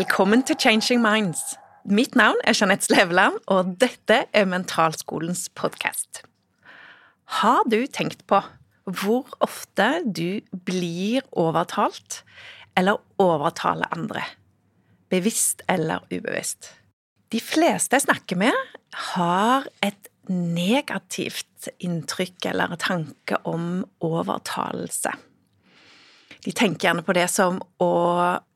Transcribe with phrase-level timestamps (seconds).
[0.00, 1.40] Velkommen til Changing Minds.
[1.84, 6.22] Mitt navn er Jeanette Sleveland, og dette er Mentalskolens podkast.
[7.40, 8.38] Har du tenkt på
[8.88, 12.22] hvor ofte du blir overtalt
[12.80, 14.24] eller overtaler andre?
[15.12, 16.70] Bevisst eller ubevisst?
[17.28, 18.56] De fleste jeg snakker med,
[19.12, 25.12] har et negativt inntrykk eller tanke om overtalelse.
[26.44, 27.90] De tenker gjerne på det som å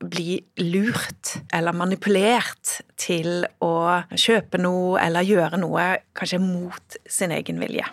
[0.01, 3.75] bli lurt eller manipulert til å
[4.15, 5.85] kjøpe noe eller gjøre noe
[6.17, 7.85] kanskje mot sin egen vilje.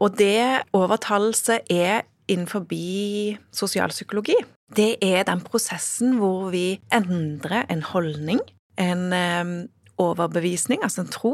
[0.00, 2.62] Og det overtalelse er innenfor
[3.50, 4.36] sosialpsykologi.
[4.70, 8.38] Det er den prosessen hvor vi endrer en holdning,
[8.78, 9.54] en eh,
[9.98, 11.32] overbevisning, altså en tro,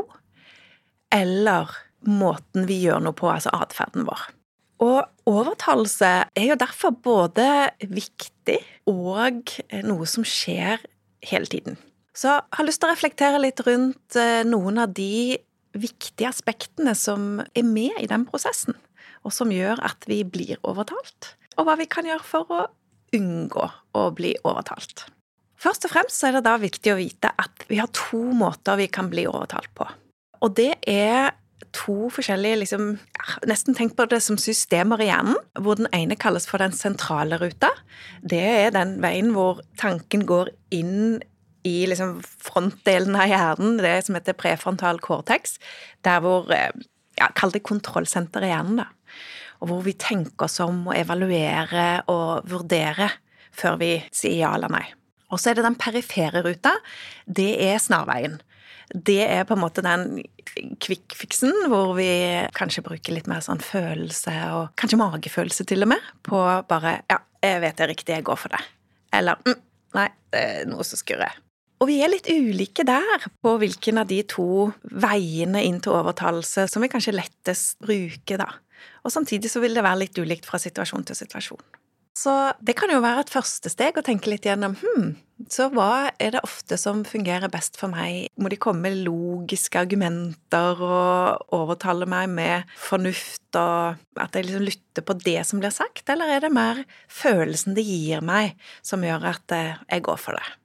[1.13, 1.69] eller
[2.07, 4.25] måten vi gjør noe på, altså atferden vår.
[4.83, 7.47] Og overtalelse er jo derfor både
[7.89, 8.59] viktig
[8.91, 9.55] og
[9.87, 10.83] noe som skjer
[11.27, 11.79] hele tiden.
[12.17, 15.37] Så jeg har lyst til å reflektere litt rundt eh, noen av de
[15.77, 18.77] viktige aspektene som er med i den prosessen,
[19.25, 22.63] og som gjør at vi blir overtalt, og hva vi kan gjøre for å
[23.17, 23.67] unngå
[23.97, 25.07] å bli overtalt.
[25.61, 28.89] Først og fremst er det da viktig å vite at vi har to måter vi
[28.93, 29.89] kan bli overtalt på.
[30.45, 31.33] Og det er
[31.75, 32.91] to forskjellige liksom,
[33.49, 37.39] Nesten tenk på det som systemer i hjernen, hvor den ene kalles for den sentrale
[37.41, 37.73] ruta.
[38.23, 41.19] Det er den veien hvor tanken går inn
[41.67, 45.57] i liksom frontdelen av hjernen, det som heter prefrontal cortex,
[46.07, 46.71] der hvor eh,
[47.19, 48.91] ja, Kall det kontrollsenter i hjernen, da.
[49.65, 53.09] Og hvor vi tenker oss om å evaluere og vurdere
[53.57, 54.85] før vi sier ja eller nei.
[55.33, 56.75] Og så er det den perifere ruta.
[57.25, 58.37] Det er snarveien
[58.95, 60.21] det er på en måte den
[60.83, 62.09] kvikkfiksen hvor vi
[62.57, 67.19] kanskje bruker litt mer sånn følelse, og kanskje magefølelse til og med, på bare ja,
[67.43, 68.63] jeg vet det er riktig, jeg går for det.
[69.17, 69.59] Eller mm,
[69.99, 71.43] nei, det er noe som skurrer.
[71.77, 76.65] Og vi er litt ulike der på hvilken av de to veiene inn til overtalelse
[76.73, 78.49] som vi kanskje lettest bruker, da.
[79.05, 81.61] Og samtidig så vil det være litt ulikt fra situasjon til situasjon.
[82.17, 82.33] Så
[82.65, 85.11] det kan jo være et første steg å tenke litt gjennom hm,
[85.53, 88.31] så hva er det ofte som fungerer best for meg?
[88.41, 94.65] Må de komme med logiske argumenter og overtale meg med fornuft, og at jeg liksom
[94.65, 96.83] lytter på det som blir sagt, eller er det mer
[97.13, 100.57] følelsen det gir meg, som gjør at eh, jeg går for det?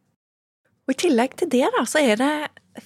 [0.88, 2.34] Og I tillegg til det, da, så er det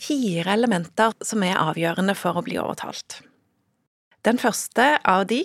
[0.01, 3.21] fire elementer som er avgjørende for å bli overtalt.
[4.25, 5.43] Den første av de,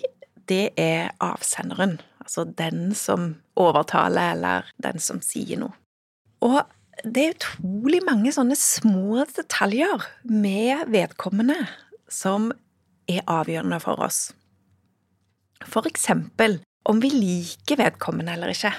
[0.49, 5.75] det er avsenderen altså den som overtaler, eller den som sier noe.
[6.47, 6.63] Og
[7.03, 11.57] det er utrolig mange sånne små detaljer med vedkommende
[12.11, 12.53] som
[13.11, 14.31] er avgjørende for oss.
[15.67, 18.73] For eksempel om vi liker vedkommende eller ikke.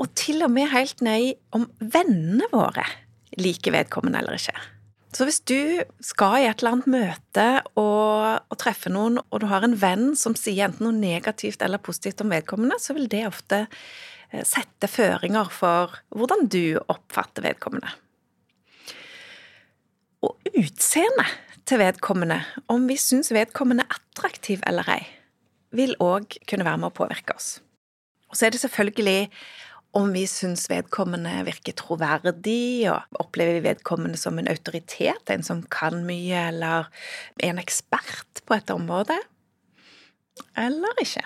[0.00, 2.86] Og til og med helt ned om vennene våre
[3.38, 4.56] liker vedkommende eller ikke.
[5.14, 7.46] Så hvis du skal i et eller annet møte
[7.78, 11.82] og, og, treffe noen, og du har en venn som sier enten noe negativt eller
[11.82, 17.94] positivt om vedkommende, så vil det ofte eh, sette føringer for hvordan du oppfatter vedkommende.
[20.24, 21.38] Og utseendet
[21.68, 22.40] til vedkommende,
[22.72, 25.04] om vi syns vedkommende er attraktiv eller ei,
[25.74, 27.58] vil òg kunne være med å påvirke oss.
[28.30, 29.30] Og så er det selvfølgelig
[29.94, 35.62] om vi syns vedkommende virker troverdig, og opplever vi vedkommende som en autoritet, en som
[35.70, 36.90] kan mye, eller
[37.38, 39.16] er en ekspert på et område,
[40.58, 41.22] eller ikke.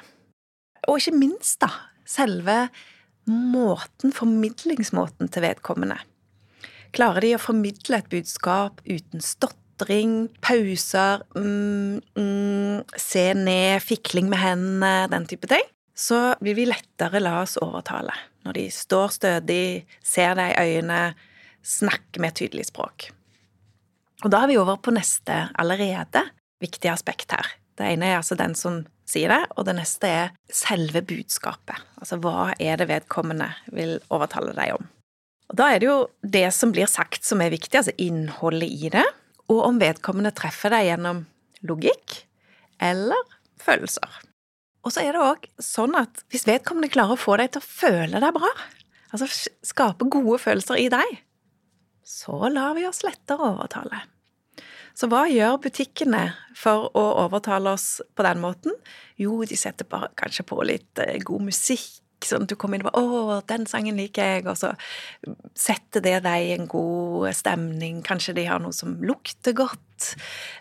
[0.88, 1.70] Og ikke minst, da,
[2.08, 2.66] selve
[3.28, 5.98] måten, formidlingsmåten til vedkommende.
[6.96, 14.40] Klarer de å formidle et budskap uten stotring, pauser, mm, mm, se ned, fikling med
[14.44, 15.64] hendene, den type ting?
[15.98, 18.14] Så vil vi lettere la oss overtale.
[18.46, 21.14] Når de står stødig, ser deg i øynene,
[21.66, 23.10] snakker med tydelig språk.
[24.24, 26.22] Og da er vi over på neste allerede
[26.62, 27.50] viktige aspekt her.
[27.78, 31.78] Det ene er altså den som sier det, og det neste er selve budskapet.
[32.00, 34.88] Altså hva er det vedkommende vil overtale deg om?
[35.48, 38.90] Og da er det jo det som blir sagt som er viktig, altså innholdet i
[38.92, 39.06] det,
[39.48, 41.22] og om vedkommende treffer deg gjennom
[41.66, 42.22] logikk
[42.84, 44.27] eller følelser.
[44.86, 47.68] Og så er det òg sånn at hvis vedkommende klarer å få deg til å
[47.68, 48.50] føle deg bra,
[49.12, 49.26] altså
[49.66, 51.18] skape gode følelser i deg,
[52.08, 54.06] så lar vi oss lettere overtale.
[54.98, 56.24] Så hva gjør butikkene
[56.58, 58.74] for å overtale oss på den måten?
[59.20, 62.82] Jo, de setter bare kanskje på litt eh, god musikk, sånn at du kommer inn
[62.82, 64.72] og bare 'Å, den sangen liker jeg', og så
[65.54, 68.02] setter det deg i en god stemning.
[68.02, 70.16] Kanskje de har noe som lukter godt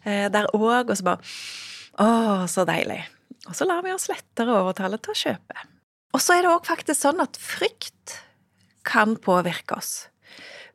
[0.06, 1.24] eh, der òg, og så bare
[1.98, 3.17] 'Å, så deilig'.
[3.48, 5.66] Og så lar vi oss lettere overtale til å kjøpe.
[6.16, 8.18] Og så er det òg faktisk sånn at frykt
[8.88, 10.08] kan påvirke oss.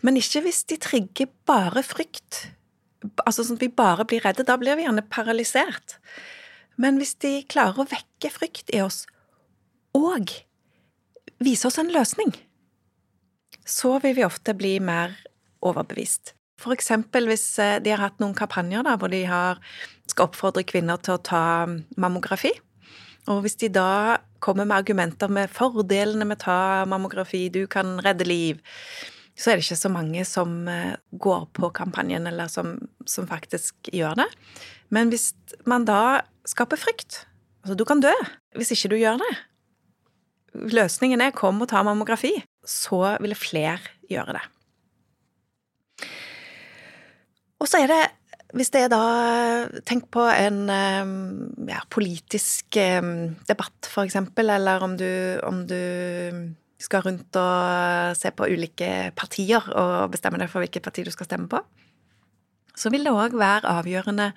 [0.03, 2.47] Men ikke hvis de trigger bare frykt.
[3.25, 4.47] Altså sånn at vi bare blir redde.
[4.47, 5.99] Da blir vi gjerne paralysert.
[6.81, 9.05] Men hvis de klarer å vekke frykt i oss,
[9.93, 10.33] og
[11.43, 12.33] vise oss en løsning,
[13.69, 15.15] så vil vi ofte bli mer
[15.63, 16.33] overbevist.
[16.71, 19.59] Eksempel hvis eh, de har hatt noen kampanjer da, hvor de har,
[20.11, 21.45] skal oppfordre kvinner til å ta
[21.99, 22.53] mammografi.
[23.31, 26.61] Og hvis de da kommer med argumenter med fordelene med å ta
[26.91, 28.63] mammografi, du kan redde liv,
[29.39, 32.77] så er det ikke så mange som eh, går på kampanjen, eller som,
[33.09, 34.29] som faktisk gjør det.
[34.93, 35.33] Men hvis
[35.67, 37.25] man da skaper frykt
[37.63, 38.11] Altså, du kan dø
[38.59, 39.29] hvis ikke du gjør det.
[40.75, 42.33] Løsningen er kom og ta mammografi.
[42.67, 43.79] Så ville flere
[44.11, 44.43] gjøre det.
[47.63, 48.03] Og så er det
[48.53, 49.05] hvis det er da
[49.89, 51.13] Tenk på en eh,
[51.71, 53.01] ja, politisk eh,
[53.49, 55.09] debatt, for eksempel, eller om du,
[55.49, 55.79] om du
[56.83, 61.29] skal rundt og se på ulike partier og bestemme deg for hvilket parti du skal
[61.31, 61.63] stemme på,
[62.77, 64.33] så vil det òg være avgjørende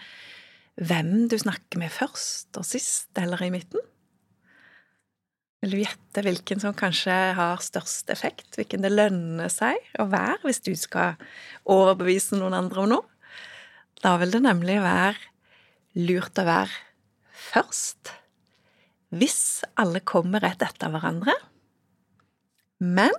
[0.85, 3.81] hvem du snakker med først og sist, eller i midten.
[5.63, 10.43] Vil du gjette hvilken som kanskje har størst effekt, hvilken det lønner seg å være
[10.45, 11.15] hvis du skal
[11.65, 13.14] overbevise noen andre om noe?
[14.03, 15.15] Da vil det nemlig være
[15.95, 16.81] lurt å være
[17.51, 18.11] først,
[19.15, 21.35] hvis alle kommer rett etter hverandre.
[22.83, 23.13] Men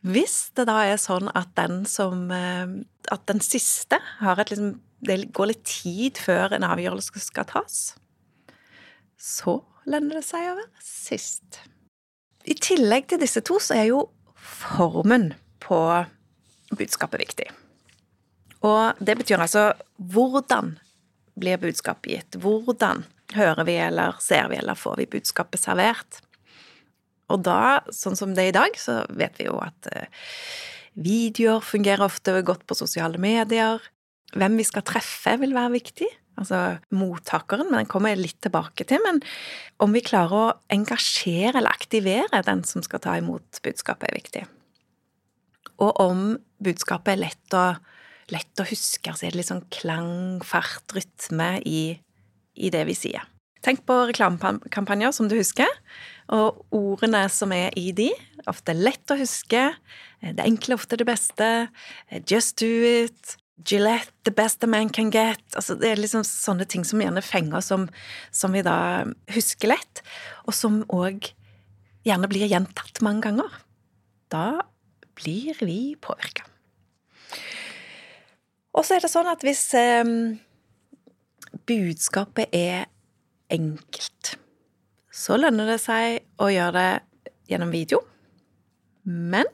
[0.00, 2.68] hvis det da er sånn at den som eh,
[3.12, 7.76] At den siste har et liksom Det går litt tid før en avgjørelse skal tas,
[9.16, 11.62] så lønner det seg å være sist.
[12.44, 14.02] I tillegg til disse to, så er jo
[14.36, 15.30] formen
[15.60, 15.80] på
[16.76, 17.48] budskapet viktig.
[18.66, 20.74] Og det betyr altså hvordan
[21.40, 22.40] blir budskapet gitt?
[22.42, 23.04] Hvordan
[23.36, 26.20] hører vi eller ser vi eller får vi budskapet servert?
[27.30, 30.10] Og da, sånn som det er i dag, så vet vi jo at eh,
[30.98, 33.78] videoer fungerer ofte godt på sosiale medier.
[34.34, 36.08] Hvem vi skal treffe, vil være viktig.
[36.40, 39.02] Altså mottakeren, men den kommer jeg litt tilbake til.
[39.04, 39.20] Men
[39.82, 44.44] om vi klarer å engasjere eller aktivere den som skal ta imot budskapet, er viktig.
[45.80, 46.24] Og om
[46.60, 47.66] budskapet er lett å,
[48.32, 51.82] lett å huske, så er det litt sånn klang, fart, rytme i,
[52.54, 53.26] i det vi sier.
[53.64, 55.68] Tenk på reklamekampanjer som du husker,
[56.32, 58.08] og ordene som er i de.
[58.48, 59.66] Ofte lett å huske.
[60.22, 61.68] Det enkle ofte det beste.
[62.24, 63.36] Just do it.
[63.60, 65.42] Gillette, the best a man can get.
[65.52, 67.90] Altså, det er liksom sånne ting som gjerne fenger, som,
[68.32, 69.04] som vi da
[69.34, 70.00] husker lett,
[70.48, 71.28] og som òg
[72.08, 73.60] gjerne blir gjentatt mange ganger.
[74.32, 74.62] Da
[75.20, 76.46] blir vi påvirka.
[78.80, 80.08] Og så er det sånn at hvis eh,
[81.68, 82.86] budskapet er
[83.52, 84.36] enkelt.
[85.12, 88.00] Så lønner det seg å gjøre det gjennom video.
[89.04, 89.48] Men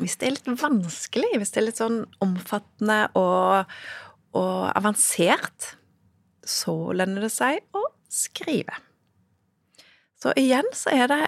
[0.00, 3.70] hvis det er litt vanskelig, hvis det er litt sånn omfattende og,
[4.34, 5.76] og avansert,
[6.42, 8.74] så lønner det seg å skrive.
[10.18, 11.22] Så igjen så er det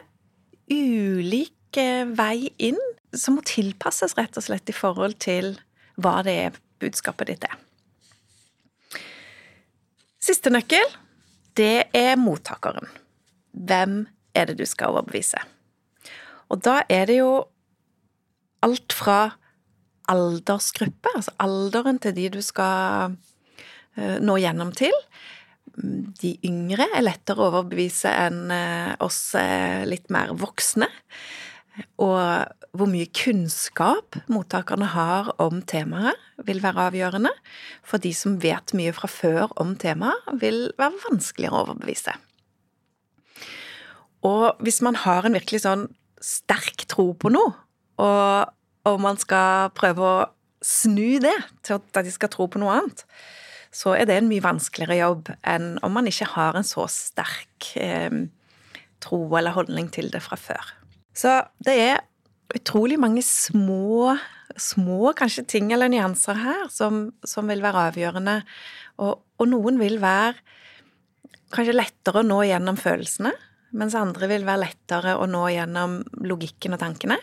[0.72, 1.87] ulike
[2.19, 2.81] vei inn
[3.14, 5.55] som må tilpasses rett og slett i forhold til
[6.02, 7.56] hva det er budskapet ditt er.
[10.25, 10.87] Siste nøkkel
[11.59, 12.88] det er mottakeren.
[13.54, 14.04] Hvem
[14.35, 15.38] er det du skal overbevise?
[16.50, 17.45] Og da er det jo
[18.64, 19.19] alt fra
[20.11, 23.14] aldersgruppe, altså alderen til de du skal
[23.97, 24.95] eh, nå gjennom til.
[25.75, 30.90] De yngre er lettere å overbevise enn eh, oss eh, litt mer voksne.
[32.02, 32.19] Og
[32.75, 37.31] hvor mye kunnskap mottakerne har om temaet, vil være avgjørende.
[37.87, 42.14] For de som vet mye fra før om temaet, vil være vanskeligere å overbevise.
[44.25, 45.88] Og hvis man har en virkelig sånn
[46.25, 47.52] sterk tro på noe,
[48.02, 48.54] og,
[48.88, 50.26] og man skal prøve å
[50.64, 53.04] snu det til at de skal tro på noe annet,
[53.75, 57.73] så er det en mye vanskeligere jobb enn om man ikke har en så sterk
[57.81, 58.23] eh,
[59.02, 60.75] tro eller holdning til det fra før.
[61.14, 61.30] Så
[61.64, 62.02] det er
[62.54, 64.14] utrolig mange små,
[64.61, 68.40] små kanskje ting eller nyanser her som, som vil være avgjørende.
[69.02, 70.37] Og, og, noen vil være
[71.54, 73.33] kanskje lettere å nå gjennom følelsene,
[73.78, 77.18] mens andre vil være lettere å nå gjennom logikken og tankene.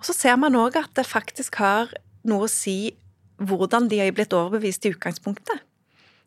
[0.00, 1.92] Og så ser man òg at det faktisk har
[2.28, 2.94] noe å si
[3.40, 5.62] hvordan de har blitt overbevist i utgangspunktet.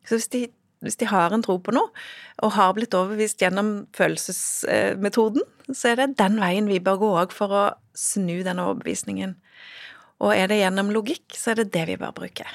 [0.08, 0.42] Så hvis de
[0.86, 1.90] hvis de har en tro på noe,
[2.46, 7.34] og har blitt overbevist gjennom følelsesmetoden, så er det den veien vi bør gå òg
[7.36, 7.64] for å
[7.98, 9.36] snu den overbevisningen.
[10.22, 12.46] Og er det gjennom logikk, så er det det vi bør bruke.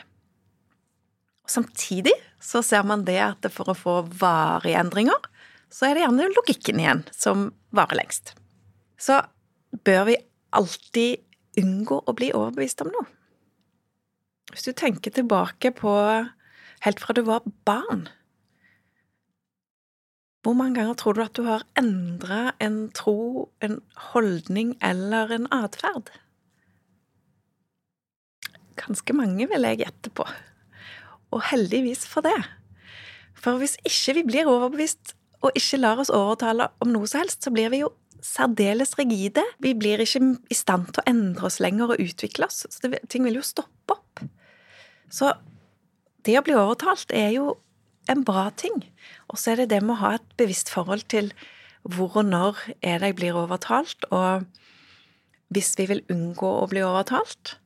[1.50, 5.18] Samtidig så ser man det at for å få varige endringer,
[5.72, 8.34] så er det gjerne logikken igjen som varer lengst.
[9.00, 9.18] Så
[9.84, 10.20] bør vi
[10.52, 13.08] alltid unngå å bli overbevist om noe.
[14.52, 15.92] Hvis du tenker tilbake på
[16.86, 18.08] helt fra du var barn
[20.42, 23.78] Hvor mange ganger tror du at du har endra en tro, en
[24.10, 26.10] holdning eller en atferd?
[28.74, 30.26] Ganske mange, vil jeg gjette på.
[31.30, 32.40] Og heldigvis for det.
[33.38, 37.42] For hvis ikke vi blir overbevist og ikke lar oss overtale om noe som helst,
[37.46, 39.42] så blir vi jo særdeles rigide.
[39.62, 42.64] Vi blir ikke i stand til å endre oss lenger og utvikle oss.
[42.70, 44.22] Så det, ting vil jo stoppe opp.
[45.12, 45.32] Så
[46.26, 47.56] det å bli overtalt er jo
[48.10, 48.82] en bra ting.
[49.30, 51.32] Og så er det det med å ha et bevisst forhold til
[51.82, 54.46] hvor og når er det jeg blir overtalt, og
[55.52, 57.56] hvis vi vil unngå å bli overtalt,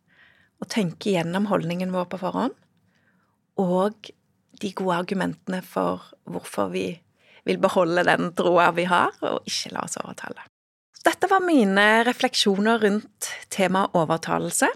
[0.56, 2.54] og tenke gjennom holdningen vår på forhånd,
[3.60, 4.08] og
[4.60, 6.88] de gode argumentene for hvorfor vi
[7.46, 10.48] vil beholde den troa vi har, og ikke la oss overtale.
[11.06, 14.72] Dette var mine refleksjoner rundt temaet overtalelse.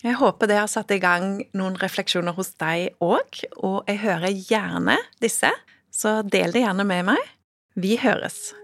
[0.00, 4.32] Jeg håper det har satt i gang noen refleksjoner hos deg òg, og jeg hører
[4.32, 5.50] gjerne disse,
[5.92, 7.28] så del det gjerne med meg.
[7.76, 8.54] Vi høres!